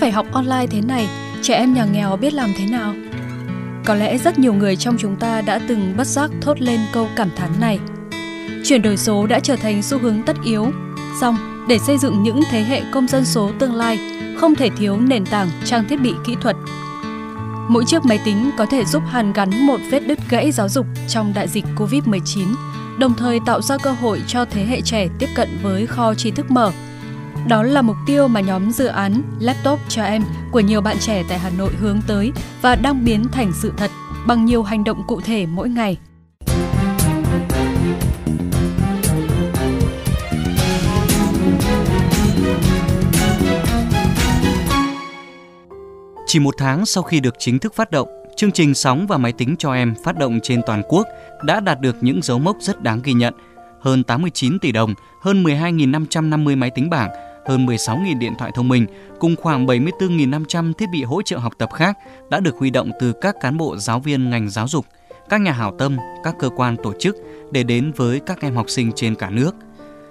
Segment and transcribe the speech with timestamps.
[0.00, 1.08] phải học online thế này,
[1.42, 2.94] trẻ em nhà nghèo biết làm thế nào?
[3.84, 7.08] Có lẽ rất nhiều người trong chúng ta đã từng bất giác thốt lên câu
[7.16, 7.78] cảm thán này.
[8.64, 10.66] Chuyển đổi số đã trở thành xu hướng tất yếu.
[11.20, 13.98] Song, để xây dựng những thế hệ công dân số tương lai,
[14.38, 16.56] không thể thiếu nền tảng trang thiết bị kỹ thuật.
[17.68, 20.86] Mỗi chiếc máy tính có thể giúp hàn gắn một vết đứt gãy giáo dục
[21.08, 22.54] trong đại dịch Covid-19,
[22.98, 26.30] đồng thời tạo ra cơ hội cho thế hệ trẻ tiếp cận với kho tri
[26.30, 26.72] thức mở.
[27.48, 31.22] Đó là mục tiêu mà nhóm dự án Laptop cho em của nhiều bạn trẻ
[31.28, 33.90] tại Hà Nội hướng tới và đang biến thành sự thật
[34.26, 35.96] bằng nhiều hành động cụ thể mỗi ngày.
[46.26, 49.32] Chỉ một tháng sau khi được chính thức phát động, chương trình Sóng và Máy
[49.32, 51.06] tính cho em phát động trên toàn quốc
[51.44, 53.34] đã đạt được những dấu mốc rất đáng ghi nhận.
[53.80, 57.10] Hơn 89 tỷ đồng, hơn 12.550 máy tính bảng,
[57.46, 58.86] hơn 16.000 điện thoại thông minh
[59.18, 61.98] cùng khoảng 74.500 thiết bị hỗ trợ học tập khác
[62.30, 64.86] đã được huy động từ các cán bộ giáo viên ngành giáo dục,
[65.28, 67.16] các nhà hảo tâm, các cơ quan tổ chức
[67.50, 69.54] để đến với các em học sinh trên cả nước.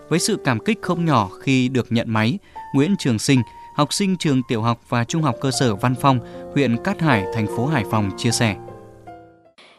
[0.10, 2.40] Với sự cảm kích không nhỏ khi được nhận máy,
[2.74, 3.42] Nguyễn Trường Sinh,
[3.76, 6.20] học sinh trường tiểu học và trung học cơ sở Văn Phong,
[6.54, 8.56] huyện Cát Hải, thành phố Hải Phòng chia sẻ.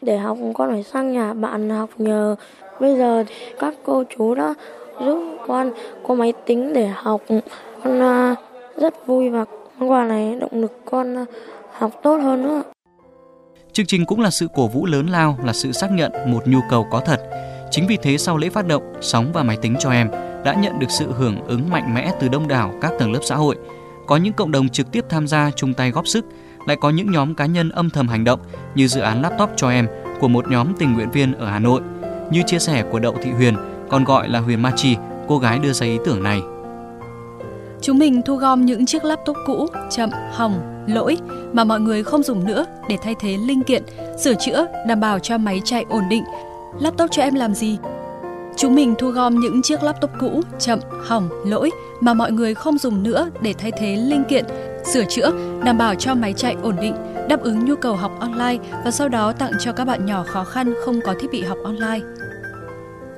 [0.01, 2.35] Để học con phải sang nhà bạn học nhờ.
[2.79, 4.53] Bây giờ thì các cô chú đã
[5.05, 5.71] giúp con
[6.07, 7.21] có máy tính để học.
[7.83, 8.35] Con à,
[8.77, 9.45] rất vui và
[9.77, 11.25] món quà này động lực con à,
[11.71, 12.63] học tốt hơn nữa.
[13.73, 16.59] Chương trình cũng là sự cổ vũ lớn lao, là sự xác nhận một nhu
[16.69, 17.21] cầu có thật.
[17.71, 20.09] Chính vì thế sau lễ phát động, Sóng và Máy tính cho em
[20.45, 23.35] đã nhận được sự hưởng ứng mạnh mẽ từ đông đảo các tầng lớp xã
[23.35, 23.55] hội.
[24.07, 26.25] Có những cộng đồng trực tiếp tham gia chung tay góp sức,
[26.67, 28.39] lại có những nhóm cá nhân âm thầm hành động
[28.75, 29.87] như dự án laptop cho em
[30.19, 31.81] của một nhóm tình nguyện viên ở Hà Nội.
[32.31, 33.55] Như chia sẻ của Đậu Thị Huyền,
[33.89, 34.95] còn gọi là Huyền Machi,
[35.27, 36.41] cô gái đưa ra ý tưởng này.
[37.81, 41.17] Chúng mình thu gom những chiếc laptop cũ, chậm, hỏng, lỗi
[41.53, 43.83] mà mọi người không dùng nữa để thay thế linh kiện,
[44.19, 46.23] sửa chữa, đảm bảo cho máy chạy ổn định.
[46.79, 47.77] Laptop cho em làm gì?
[48.57, 52.77] Chúng mình thu gom những chiếc laptop cũ, chậm, hỏng, lỗi mà mọi người không
[52.77, 54.45] dùng nữa để thay thế linh kiện,
[54.93, 55.31] sửa chữa,
[55.63, 56.95] đảm bảo cho máy chạy ổn định,
[57.29, 60.43] đáp ứng nhu cầu học online và sau đó tặng cho các bạn nhỏ khó
[60.43, 61.99] khăn không có thiết bị học online.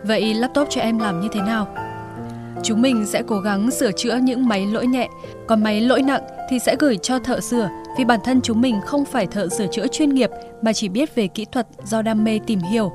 [0.03, 1.67] Vậy laptop cho em làm như thế nào?
[2.63, 5.07] Chúng mình sẽ cố gắng sửa chữa những máy lỗi nhẹ,
[5.47, 8.79] còn máy lỗi nặng thì sẽ gửi cho thợ sửa vì bản thân chúng mình
[8.85, 10.29] không phải thợ sửa chữa chuyên nghiệp
[10.61, 12.91] mà chỉ biết về kỹ thuật do đam mê tìm hiểu.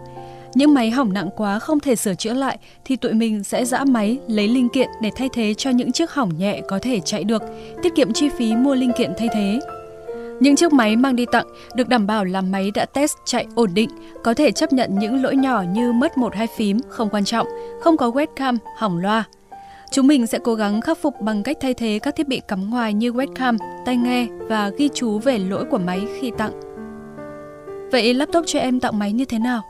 [0.54, 3.84] Những máy hỏng nặng quá không thể sửa chữa lại thì tụi mình sẽ giã
[3.84, 7.24] máy, lấy linh kiện để thay thế cho những chiếc hỏng nhẹ có thể chạy
[7.24, 7.42] được,
[7.82, 9.60] tiết kiệm chi phí mua linh kiện thay thế.
[10.40, 13.70] Những chiếc máy mang đi tặng được đảm bảo là máy đã test chạy ổn
[13.74, 13.90] định,
[14.24, 17.46] có thể chấp nhận những lỗi nhỏ như mất một hai phím không quan trọng,
[17.80, 19.24] không có webcam, hỏng loa.
[19.92, 22.70] Chúng mình sẽ cố gắng khắc phục bằng cách thay thế các thiết bị cắm
[22.70, 26.52] ngoài như webcam, tai nghe và ghi chú về lỗi của máy khi tặng.
[27.92, 29.62] Vậy laptop cho em tặng máy như thế nào?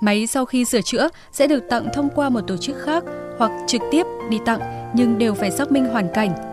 [0.00, 3.04] Máy sau khi sửa chữa sẽ được tặng thông qua một tổ chức khác
[3.38, 6.49] hoặc trực tiếp đi tặng nhưng đều phải xác minh hoàn cảnh.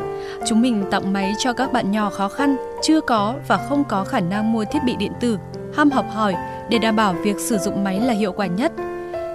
[0.50, 4.04] Chúng mình tặng máy cho các bạn nhỏ khó khăn, chưa có và không có
[4.04, 5.38] khả năng mua thiết bị điện tử,
[5.76, 6.36] ham học hỏi
[6.70, 8.72] để đảm bảo việc sử dụng máy là hiệu quả nhất.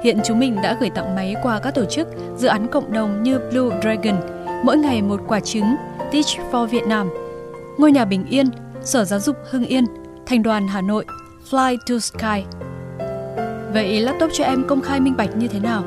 [0.05, 3.23] Hiện chúng mình đã gửi tặng máy qua các tổ chức, dự án cộng đồng
[3.23, 4.21] như Blue Dragon,
[4.65, 5.77] mỗi ngày một quả trứng,
[6.13, 7.11] Teach for Vietnam,
[7.79, 8.47] Ngôi nhà bình yên,
[8.83, 9.85] Sở Giáo dục Hưng Yên,
[10.27, 11.05] Thành đoàn Hà Nội,
[11.51, 12.45] Fly to Sky.
[13.73, 15.83] Vậy laptop cho em công khai minh bạch như thế nào?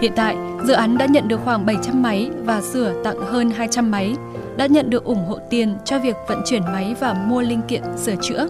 [0.00, 3.90] Hiện tại, dự án đã nhận được khoảng 700 máy và sửa tặng hơn 200
[3.90, 4.16] máy,
[4.56, 7.82] đã nhận được ủng hộ tiền cho việc vận chuyển máy và mua linh kiện
[7.96, 8.48] sửa chữa.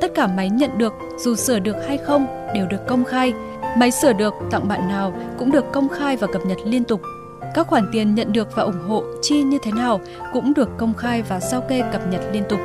[0.00, 3.32] Tất cả máy nhận được, dù sửa được hay không, đều được công khai.
[3.78, 7.00] Máy sửa được tặng bạn nào cũng được công khai và cập nhật liên tục.
[7.54, 10.00] Các khoản tiền nhận được và ủng hộ chi như thế nào
[10.32, 12.60] cũng được công khai và sao kê cập nhật liên tục.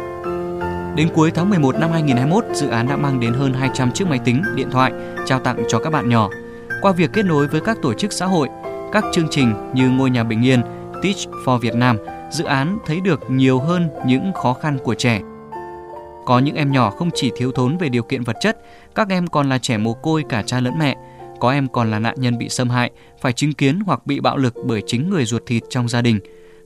[0.95, 4.19] Đến cuối tháng 11 năm 2021, dự án đã mang đến hơn 200 chiếc máy
[4.25, 4.91] tính, điện thoại
[5.25, 6.29] trao tặng cho các bạn nhỏ.
[6.81, 8.49] Qua việc kết nối với các tổ chức xã hội,
[8.93, 10.61] các chương trình như Ngôi nhà bình yên,
[11.03, 11.97] Teach for Việt Nam
[12.31, 15.21] dự án thấy được nhiều hơn những khó khăn của trẻ.
[16.25, 18.57] Có những em nhỏ không chỉ thiếu thốn về điều kiện vật chất,
[18.95, 20.95] các em còn là trẻ mồ côi cả cha lẫn mẹ.
[21.39, 22.91] Có em còn là nạn nhân bị xâm hại,
[23.21, 26.19] phải chứng kiến hoặc bị bạo lực bởi chính người ruột thịt trong gia đình.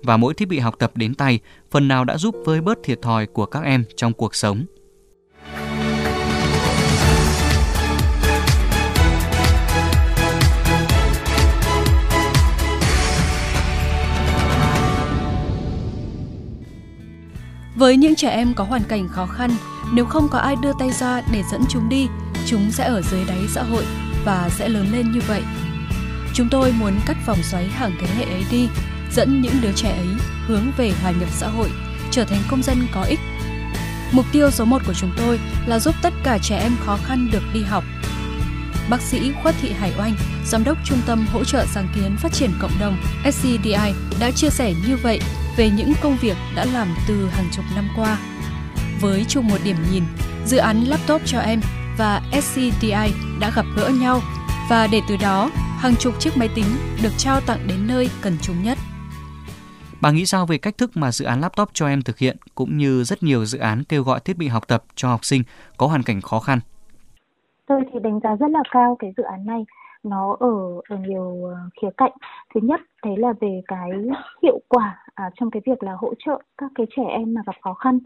[0.03, 1.39] Và mỗi thiết bị học tập đến tay
[1.71, 4.65] phần nào đã giúp vơi bớt thiệt thòi của các em trong cuộc sống.
[17.87, 19.49] Với những trẻ em có hoàn cảnh khó khăn,
[19.93, 22.07] nếu không có ai đưa tay ra để dẫn chúng đi,
[22.45, 23.85] chúng sẽ ở dưới đáy xã hội
[24.25, 25.41] và sẽ lớn lên như vậy.
[26.33, 28.69] Chúng tôi muốn cắt vòng xoáy hàng thế hệ ấy đi,
[29.11, 30.07] dẫn những đứa trẻ ấy
[30.47, 31.69] hướng về hòa nhập xã hội,
[32.11, 33.19] trở thành công dân có ích.
[34.11, 37.29] Mục tiêu số 1 của chúng tôi là giúp tất cả trẻ em khó khăn
[37.31, 37.83] được đi học.
[38.89, 42.33] Bác sĩ Khuất Thị Hải Oanh, Giám đốc Trung tâm Hỗ trợ Sáng kiến Phát
[42.33, 42.97] triển Cộng đồng
[43.31, 45.19] SCDI đã chia sẻ như vậy
[45.57, 48.17] về những công việc đã làm từ hàng chục năm qua.
[49.01, 50.03] Với chung một điểm nhìn,
[50.45, 51.59] dự án laptop cho em
[51.97, 54.19] và SCDI đã gặp gỡ nhau
[54.69, 56.65] và để từ đó hàng chục chiếc máy tính
[57.03, 58.77] được trao tặng đến nơi cần chúng nhất.
[60.01, 62.77] Bà nghĩ sao về cách thức mà dự án laptop cho em thực hiện cũng
[62.77, 65.43] như rất nhiều dự án kêu gọi thiết bị học tập cho học sinh
[65.77, 66.59] có hoàn cảnh khó khăn?
[67.67, 69.65] Tôi thì đánh giá rất là cao cái dự án này
[70.09, 72.11] nó ở ở nhiều ờ, khía cạnh.
[72.53, 73.91] Thứ nhất đấy là về cái
[74.43, 77.55] hiệu quả à, trong cái việc là hỗ trợ các cái trẻ em mà gặp
[77.61, 77.99] khó khăn.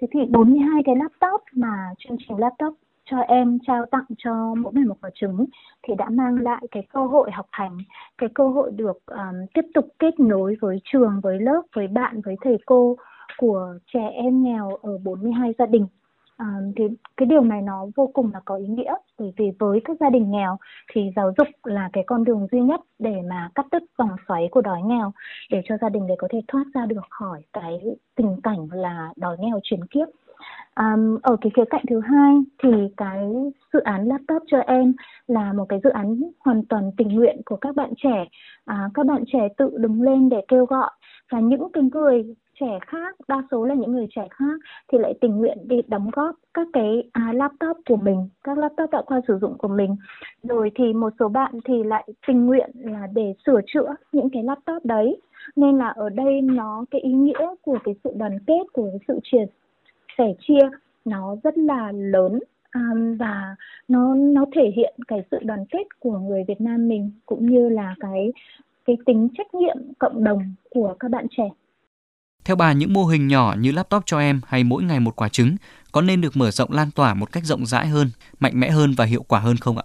[0.00, 2.74] Thế thì 42 cái laptop mà chương trình laptop
[3.10, 5.44] cho em trao tặng cho mỗi người một quả trứng
[5.82, 7.78] thì đã mang lại cái cơ hội học hành,
[8.18, 12.20] cái cơ hội được um, tiếp tục kết nối với trường, với lớp, với bạn,
[12.24, 12.96] với thầy cô
[13.38, 15.86] của trẻ em nghèo ở 42 gia đình.
[16.36, 16.46] À,
[16.76, 16.84] thì
[17.16, 20.10] cái điều này nó vô cùng là có ý nghĩa bởi vì với các gia
[20.10, 20.56] đình nghèo
[20.92, 24.48] thì giáo dục là cái con đường duy nhất để mà cắt đứt vòng xoáy
[24.50, 25.12] của đói nghèo
[25.50, 27.80] để cho gia đình để có thể thoát ra được khỏi cái
[28.16, 30.08] tình cảnh là đói nghèo chuyển kiếp.
[30.74, 33.32] À, ở cái khía cạnh thứ hai thì cái
[33.72, 34.92] dự án laptop cho em
[35.26, 38.24] là một cái dự án hoàn toàn tình nguyện của các bạn trẻ.
[38.64, 40.90] À, các bạn trẻ tự đứng lên để kêu gọi
[41.30, 44.60] và những cái người trẻ khác đa số là những người trẻ khác
[44.92, 48.90] thì lại tình nguyện đi đóng góp các cái à, laptop của mình các laptop
[48.90, 49.96] đã qua sử dụng của mình.
[50.42, 54.42] Rồi thì một số bạn thì lại tình nguyện là để sửa chữa những cái
[54.42, 55.20] laptop đấy.
[55.56, 59.00] Nên là ở đây nó cái ý nghĩa của cái sự đoàn kết của cái
[59.08, 59.44] sự chia
[60.18, 60.70] sẻ chia
[61.04, 62.38] nó rất là lớn.
[62.74, 63.56] Um, và
[63.88, 67.68] nó nó thể hiện cái sự đoàn kết của người Việt Nam mình cũng như
[67.68, 68.32] là cái
[68.84, 71.48] cái tính trách nhiệm cộng đồng của các bạn trẻ.
[72.44, 75.28] Theo bà, những mô hình nhỏ như laptop cho em hay mỗi ngày một quả
[75.28, 75.56] trứng
[75.92, 78.06] có nên được mở rộng lan tỏa một cách rộng rãi hơn,
[78.40, 79.84] mạnh mẽ hơn và hiệu quả hơn không ạ?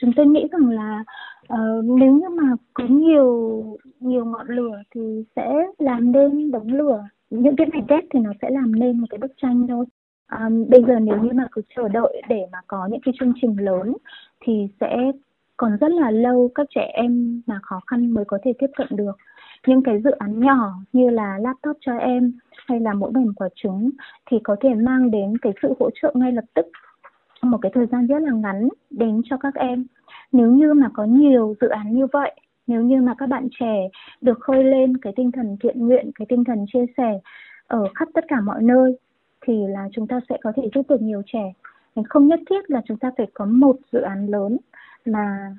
[0.00, 1.04] Chúng tôi nghĩ rằng là
[1.52, 3.62] uh, nếu như mà có nhiều
[4.00, 7.04] nhiều ngọn lửa thì sẽ làm nên đống lửa.
[7.30, 9.84] Những cái mảnh ghép thì nó sẽ làm nên một cái bức tranh thôi.
[10.38, 13.32] Um, bây giờ nếu như mà cứ chờ đợi để mà có những cái chương
[13.40, 13.96] trình lớn
[14.44, 14.96] thì sẽ
[15.56, 18.88] còn rất là lâu các trẻ em mà khó khăn mới có thể tiếp cận
[18.90, 19.16] được
[19.66, 22.32] những cái dự án nhỏ như là laptop cho em
[22.66, 23.90] hay là mỗi bình quả trứng
[24.30, 26.66] thì có thể mang đến cái sự hỗ trợ ngay lập tức
[27.42, 29.86] trong một cái thời gian rất là ngắn đến cho các em.
[30.32, 32.34] Nếu như mà có nhiều dự án như vậy,
[32.66, 33.88] nếu như mà các bạn trẻ
[34.20, 37.20] được khơi lên cái tinh thần thiện nguyện, cái tinh thần chia sẻ
[37.66, 38.98] ở khắp tất cả mọi nơi,
[39.40, 41.52] thì là chúng ta sẽ có thể giúp được nhiều trẻ.
[42.08, 44.56] Không nhất thiết là chúng ta phải có một dự án lớn
[45.06, 45.54] mà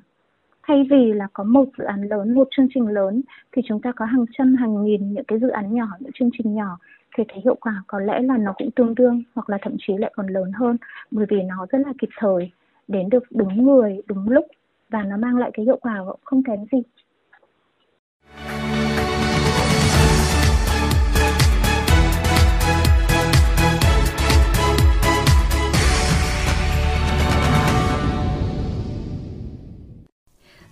[0.68, 3.22] thay vì là có một dự án lớn, một chương trình lớn,
[3.52, 6.30] thì chúng ta có hàng trăm, hàng nghìn những cái dự án nhỏ, những chương
[6.38, 6.78] trình nhỏ.
[7.18, 9.94] Thì cái hiệu quả có lẽ là nó cũng tương đương, hoặc là thậm chí
[9.98, 10.78] lại còn lớn hơn,
[11.12, 12.52] bởi vì nó rất là kịp thời,
[12.88, 14.46] đến được đúng người, đúng lúc,
[14.90, 16.82] và nó mang lại cái hiệu quả không kém gì.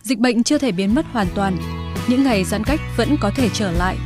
[0.06, 1.58] Dịch bệnh chưa thể biến mất hoàn toàn,
[2.08, 3.98] những ngày giãn cách vẫn có thể trở lại.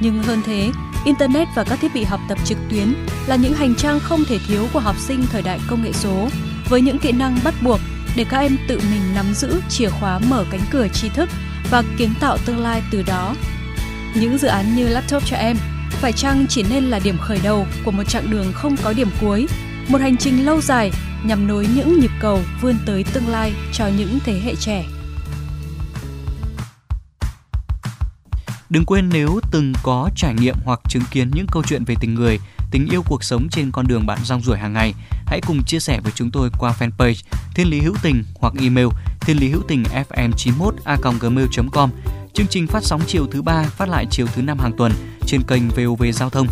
[0.00, 0.70] Nhưng hơn thế,
[1.04, 2.94] Internet và các thiết bị học tập trực tuyến
[3.26, 6.28] là những hành trang không thể thiếu của học sinh thời đại công nghệ số,
[6.68, 7.80] với những kỹ năng bắt buộc
[8.16, 11.28] để các em tự mình nắm giữ chìa khóa mở cánh cửa tri thức
[11.70, 13.34] và kiến tạo tương lai từ đó.
[14.14, 15.56] Những dự án như laptop cho em
[15.90, 19.08] phải chăng chỉ nên là điểm khởi đầu của một chặng đường không có điểm
[19.20, 19.46] cuối,
[19.88, 20.90] một hành trình lâu dài
[21.24, 24.84] nhằm nối những nhịp cầu vươn tới tương lai cho những thế hệ trẻ.
[28.70, 32.14] Đừng quên nếu từng có trải nghiệm hoặc chứng kiến những câu chuyện về tình
[32.14, 32.38] người,
[32.70, 34.94] tình yêu cuộc sống trên con đường bạn rong ruổi hàng ngày,
[35.26, 37.22] hãy cùng chia sẻ với chúng tôi qua fanpage
[37.54, 38.86] Thiên lý hữu tình hoặc email
[39.20, 41.90] thiên lý hữu tình fm91a.gmail.com.
[42.34, 44.92] Chương trình phát sóng chiều thứ ba, phát lại chiều thứ năm hàng tuần
[45.26, 46.46] trên kênh VOV Giao thông.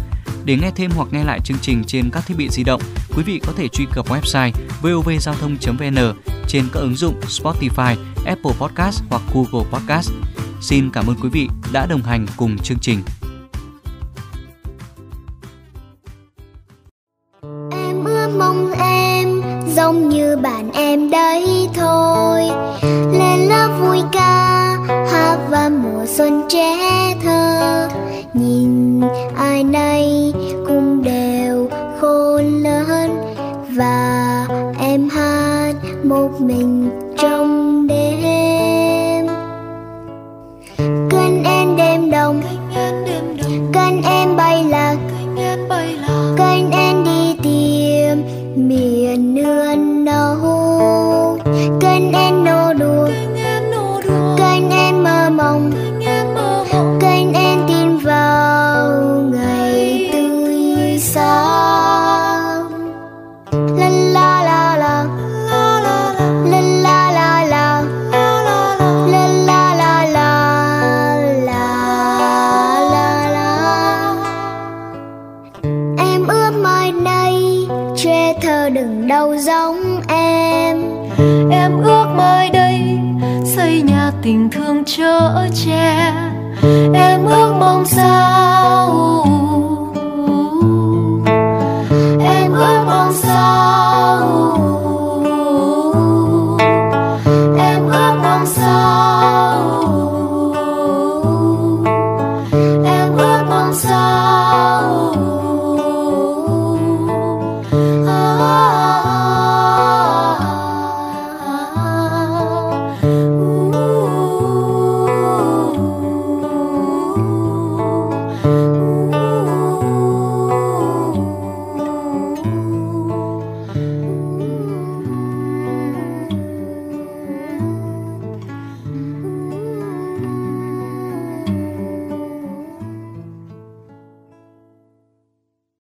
[0.44, 2.80] Để nghe thêm hoặc nghe lại chương trình trên các thiết bị di động,
[3.16, 4.50] quý vị có thể truy cập website
[4.82, 5.96] vovgiao thông.vn
[6.48, 10.10] trên các ứng dụng Spotify, Apple Podcast hoặc Google Podcast.
[10.60, 12.98] Xin cảm ơn quý vị đã đồng hành cùng chương trình.
[17.70, 19.42] Em ước mong em
[19.76, 22.40] giống như bạn em đấy thôi
[23.12, 24.76] Lên lớp vui ca,
[25.12, 26.76] hát và mùa xuân trẻ
[27.22, 27.88] thơ
[28.34, 29.00] Nhìn
[29.36, 30.32] ai nay